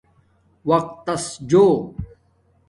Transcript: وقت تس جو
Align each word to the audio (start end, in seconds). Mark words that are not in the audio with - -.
وقت 0.69 0.89
تس 1.05 1.31
جو 1.49 1.65